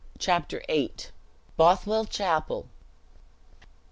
Chapter 0.17 0.63
VIII. 0.67 0.95
Bothwell 1.57 2.05
Chapel. 2.05 2.67